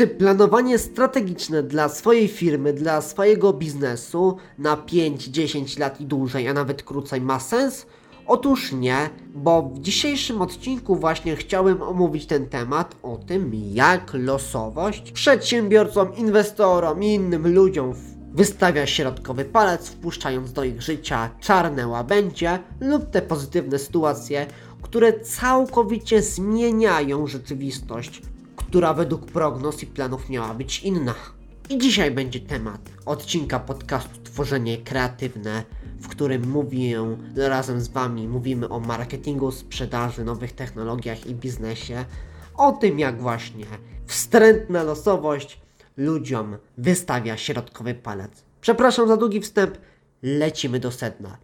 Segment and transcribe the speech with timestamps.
[0.00, 6.48] Czy planowanie strategiczne dla swojej firmy, dla swojego biznesu na 5, 10 lat i dłużej,
[6.48, 7.86] a nawet krócej ma sens?
[8.26, 15.12] Otóż nie, bo w dzisiejszym odcinku właśnie chciałem omówić ten temat o tym, jak losowość
[15.12, 17.94] przedsiębiorcom, inwestorom i innym ludziom
[18.34, 24.46] wystawia środkowy palec, wpuszczając do ich życia czarne łabędzie lub te pozytywne sytuacje,
[24.82, 28.22] które całkowicie zmieniają rzeczywistość,
[28.70, 31.14] która według prognoz i planów miała być inna.
[31.70, 35.64] I dzisiaj będzie temat odcinka podcastu Tworzenie Kreatywne,
[36.00, 42.04] w którym mówię razem z Wami, mówimy o marketingu, sprzedaży, nowych technologiach i biznesie,
[42.56, 43.66] o tym jak właśnie
[44.06, 45.60] wstrętna losowość
[45.96, 48.44] ludziom wystawia środkowy palec.
[48.60, 49.78] Przepraszam za długi wstęp,
[50.22, 51.38] lecimy do sedna.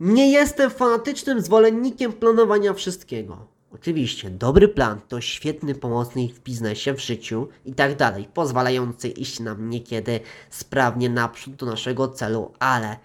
[0.00, 3.51] Nie jestem fanatycznym zwolennikiem planowania wszystkiego.
[3.74, 9.40] Oczywiście, dobry plan to świetny pomocnik w biznesie, w życiu i tak dalej, pozwalający iść
[9.40, 12.96] nam niekiedy sprawnie naprzód do naszego celu, ale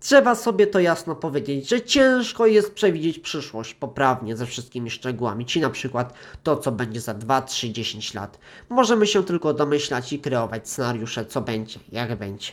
[0.00, 5.60] trzeba sobie to jasno powiedzieć, że ciężko jest przewidzieć przyszłość poprawnie ze wszystkimi szczegółami, czy
[5.60, 8.38] na przykład to, co będzie za 2, 3, 10 lat.
[8.68, 12.52] Możemy się tylko domyślać i kreować scenariusze, co będzie, jak będzie.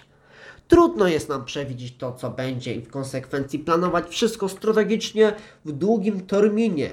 [0.68, 5.34] Trudno jest nam przewidzieć to, co będzie i w konsekwencji planować wszystko strategicznie
[5.66, 6.90] w długim terminie,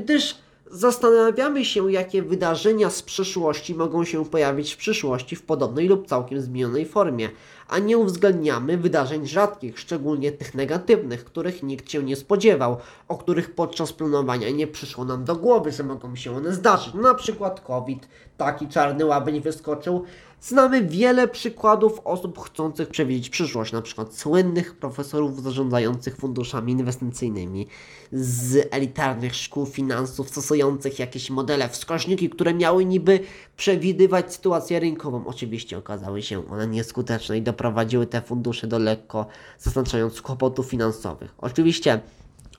[0.00, 0.34] gdyż
[0.70, 6.40] zastanawiamy się, jakie wydarzenia z przeszłości mogą się pojawić w przyszłości w podobnej lub całkiem
[6.40, 7.28] zmienionej formie,
[7.68, 12.76] a nie uwzględniamy wydarzeń rzadkich, szczególnie tych negatywnych, których nikt się nie spodziewał,
[13.08, 16.94] o których podczas planowania nie przyszło nam do głowy, że mogą się one zdarzyć.
[16.94, 20.04] Na przykład COVID, taki czarny łabędź wyskoczył.
[20.40, 27.66] Znamy wiele przykładów osób chcących przewidzieć przyszłość, na przykład słynnych profesorów zarządzających funduszami inwestycyjnymi
[28.12, 33.20] z elitarnych szkół finansów, stosujących jakieś modele, wskaźniki, które miały niby
[33.56, 35.26] przewidywać sytuację rynkową.
[35.26, 39.26] Oczywiście okazały się one nieskuteczne i doprowadziły te fundusze do lekko
[39.58, 41.34] zaznaczających kłopotów finansowych.
[41.38, 42.00] Oczywiście,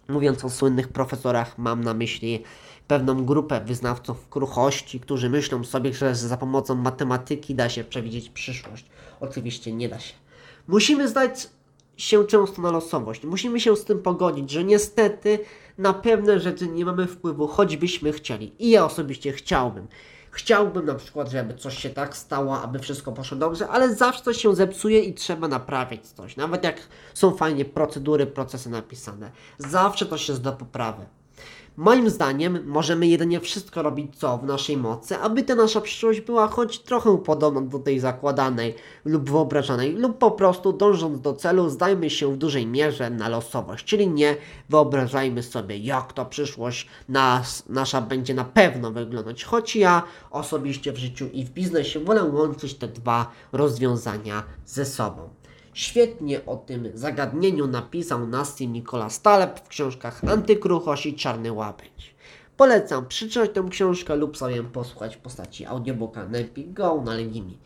[0.09, 2.43] mówiąc o słynnych profesorach, mam na myśli
[2.87, 8.85] pewną grupę wyznawców kruchości, którzy myślą sobie, że za pomocą matematyki da się przewidzieć przyszłość.
[9.19, 10.13] Oczywiście nie da się.
[10.67, 11.49] Musimy zdać
[11.97, 13.23] się często na losowość.
[13.23, 15.39] Musimy się z tym pogodzić, że niestety
[15.77, 18.51] na pewne rzeczy nie mamy wpływu, choćbyśmy chcieli.
[18.59, 19.87] I ja osobiście chciałbym.
[20.31, 24.37] Chciałbym na przykład, żeby coś się tak stało, aby wszystko poszło dobrze, ale zawsze coś
[24.37, 26.37] się zepsuje i trzeba naprawiać coś.
[26.37, 26.77] Nawet jak
[27.13, 29.31] są fajnie procedury, procesy napisane.
[29.57, 31.05] Zawsze to się zda poprawy.
[31.79, 36.47] Moim zdaniem możemy jedynie wszystko robić co w naszej mocy, aby ta nasza przyszłość była
[36.47, 42.09] choć trochę podobna do tej zakładanej lub wyobrażanej, lub po prostu dążąc do celu zdajmy
[42.09, 44.35] się w dużej mierze na losowość, czyli nie
[44.69, 50.97] wyobrażajmy sobie jak ta przyszłość nas, nasza będzie na pewno wyglądać, choć ja osobiście w
[50.97, 55.38] życiu i w biznesie wolę łączyć te dwa rozwiązania ze sobą.
[55.79, 62.15] Świetnie o tym zagadnieniu napisał Nassim Nicolas Taleb w książkach Antykruchość i Czarny Łabędź.
[62.57, 67.57] Polecam przeczytać tę książkę lub sobie posłuchać w postaci audiobooka na Go, na Legimi.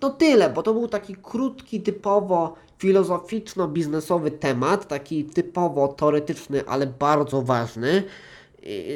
[0.00, 7.42] To tyle, bo to był taki krótki, typowo filozoficzno-biznesowy temat, taki typowo teoretyczny, ale bardzo
[7.42, 8.02] ważny.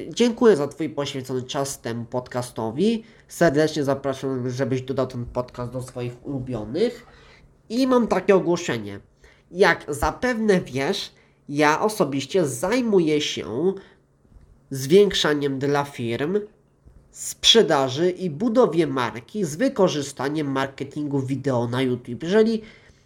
[0.09, 3.05] Dziękuję za Twój poświęcony czas temu podcastowi.
[3.29, 7.07] Serdecznie zapraszam, żebyś dodał ten podcast do swoich ulubionych.
[7.71, 9.01] I mam takie ogłoszenie.
[9.51, 11.13] Jak zapewne wiesz,
[11.49, 13.75] ja osobiście zajmuję się
[14.71, 16.41] zwiększaniem dla firm
[17.11, 22.23] sprzedaży i budowie marki z wykorzystaniem marketingu wideo na YouTube.
[22.23, 22.63] Jeżeli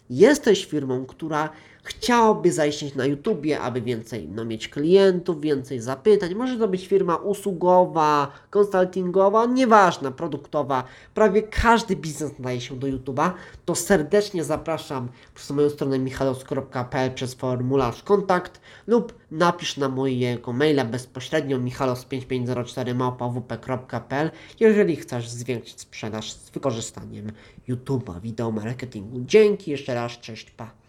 [0.09, 1.49] jesteś firmą, która
[1.85, 6.35] chciałaby zajść na YouTubie, aby więcej no, mieć klientów, więcej zapytań.
[6.35, 10.83] Może to być firma usługowa, konsultingowa, nieważna, produktowa.
[11.13, 13.33] Prawie każdy biznes nadaje się do YouTuba.
[13.65, 20.85] To serdecznie zapraszam przez moją stronę michalos.pl przez formularz kontakt lub napisz na mojego maila
[20.85, 27.31] bezpośrednio michalos5504małpawp.pl jeżeli chcesz zwiększyć sprzedaż z wykorzystaniem
[27.69, 29.21] YouTube'a, wideo marketingu.
[29.25, 30.84] Dzięki jeszcze raz, cześć, pa.